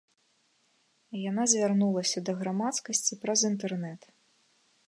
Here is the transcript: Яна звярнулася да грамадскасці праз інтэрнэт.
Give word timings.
Яна 1.29 1.43
звярнулася 1.53 2.25
да 2.31 2.35
грамадскасці 2.41 3.13
праз 3.27 3.39
інтэрнэт. 3.55 4.01